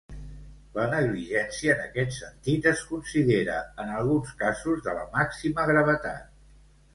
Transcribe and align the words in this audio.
La 0.77 0.85
negligència 0.93 1.73
en 1.75 1.83
aquest 1.83 2.15
sentit 2.15 2.69
es 2.71 2.81
considera, 2.93 3.59
en 3.85 3.93
alguns 3.99 4.33
casos, 4.41 4.81
de 4.89 4.97
la 5.01 5.05
màxima 5.19 5.69
gravetat. 5.73 6.35